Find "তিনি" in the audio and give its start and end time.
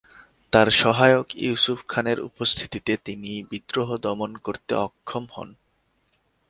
3.05-3.31